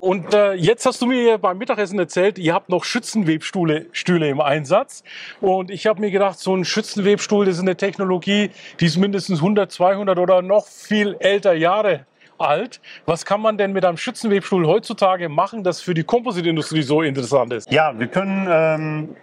[0.00, 4.40] Und äh, jetzt hast du mir beim Mittagessen erzählt, ihr habt noch Schützenwebstühle Stühle im
[4.40, 5.02] Einsatz.
[5.40, 9.38] Und ich habe mir gedacht, so ein Schützenwebstuhl, das ist eine Technologie, die ist mindestens
[9.38, 12.06] 100, 200 oder noch viel älter Jahre
[12.38, 12.80] alt.
[13.06, 17.52] Was kann man denn mit einem Schützenwebstuhl heutzutage machen, das für die Kompositindustrie so interessant
[17.52, 17.70] ist?
[17.72, 19.16] Ja, wir können ähm,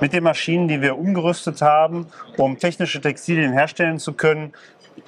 [0.00, 2.06] mit den Maschinen, die wir umgerüstet haben,
[2.36, 4.52] um technische Textilien herstellen zu können,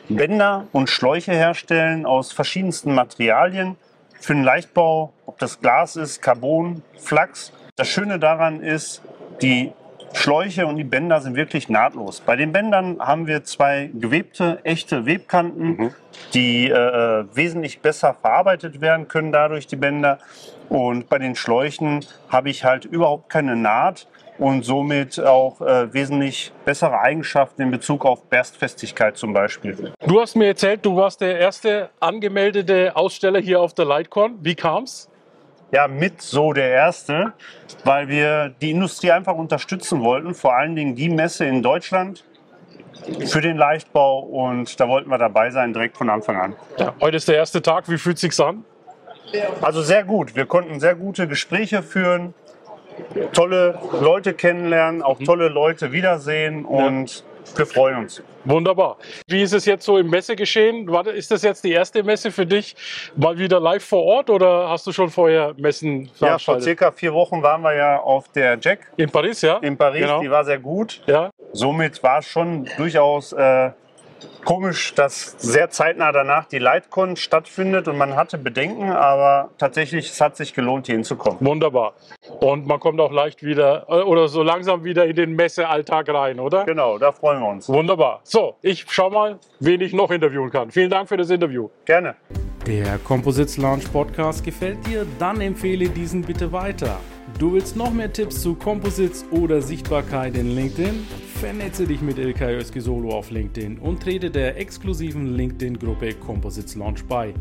[0.09, 3.77] Bänder und Schläuche herstellen aus verschiedensten Materialien
[4.23, 7.53] für den Leichtbau, ob das Glas ist, Carbon, Flachs.
[7.77, 9.03] Das Schöne daran ist,
[9.43, 9.73] die
[10.15, 12.21] Schläuche und die Bänder sind wirklich nahtlos.
[12.21, 15.91] Bei den Bändern haben wir zwei gewebte, echte Webkanten, mhm.
[16.35, 20.19] die äh, wesentlich besser verarbeitet werden können dadurch die Bänder.
[20.69, 24.07] Und bei den Schläuchen habe ich halt überhaupt keine Naht
[24.39, 29.93] und somit auch äh, wesentlich bessere Eigenschaften in Bezug auf Berstfestigkeit zum Beispiel.
[30.07, 34.39] Du hast mir erzählt, du warst der erste angemeldete Aussteller hier auf der Lightcon.
[34.41, 35.09] Wie kam's?
[35.73, 37.33] Ja, mit so der erste,
[37.85, 42.25] weil wir die Industrie einfach unterstützen wollten, vor allen Dingen die Messe in Deutschland,
[43.27, 46.57] für den Leichtbau und da wollten wir dabei sein, direkt von Anfang an.
[46.79, 48.65] Ja, heute ist der erste Tag, wie fühlt es sich an?
[49.61, 50.37] Also sehr gut.
[50.37, 52.35] Wir konnten sehr gute Gespräche führen
[53.33, 55.25] tolle Leute kennenlernen, auch mhm.
[55.25, 57.25] tolle Leute wiedersehen und
[57.57, 58.23] wir freuen uns.
[58.45, 58.97] Wunderbar.
[59.29, 60.89] Wie ist es jetzt so im Messegeschehen?
[61.15, 62.75] Ist das jetzt die erste Messe für dich
[63.15, 67.13] mal wieder live vor Ort oder hast du schon vorher Messen Ja, vor circa vier
[67.13, 68.91] Wochen waren wir ja auf der Jack.
[68.97, 69.59] In Paris, ja?
[69.59, 70.21] In Paris, genau.
[70.21, 71.03] die war sehr gut.
[71.07, 71.31] Ja.
[71.53, 73.71] Somit war es schon durchaus äh,
[74.45, 80.21] komisch, dass sehr zeitnah danach die Lightcon stattfindet und man hatte Bedenken, aber tatsächlich, es
[80.21, 81.39] hat sich gelohnt, hier hinzukommen.
[81.41, 81.95] Wunderbar.
[82.41, 86.41] Und man kommt auch leicht wieder äh, oder so langsam wieder in den Messealltag rein,
[86.41, 86.65] oder?
[86.65, 87.69] Genau, da freuen wir uns.
[87.69, 88.21] Wunderbar.
[88.25, 90.71] So, ich schau mal, wen ich noch interviewen kann.
[90.71, 91.69] Vielen Dank für das Interview.
[91.85, 92.17] Gerne.
[92.67, 95.05] Der Composites Launch Podcast gefällt dir?
[95.19, 97.01] Dann empfehle diesen bitte weiter.
[97.39, 101.07] Du willst noch mehr Tipps zu Composites oder Sichtbarkeit in LinkedIn?
[101.43, 107.05] Vernetze dich mit Ilkay Özki Solo auf LinkedIn und trete der exklusiven LinkedIn-Gruppe Composites Launch
[107.09, 107.35] bei.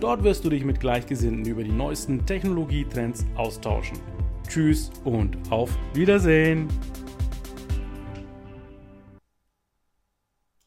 [0.00, 3.98] Dort wirst du dich mit Gleichgesinnten über die neuesten Technologietrends austauschen.
[4.46, 6.68] Tschüss und auf Wiedersehen!